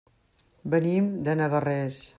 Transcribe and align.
Venim 0.75 1.13
de 1.29 1.39
Navarrés. 1.43 2.05